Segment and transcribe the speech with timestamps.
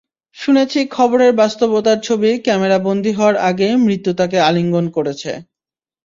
[0.37, 5.31] শুনেছি খবরের বাস্তবতার ছবি ক্যামেরা বন্দী হওয়ার আগেই মৃত্যু তাকে আলিঙ্গন করেছে।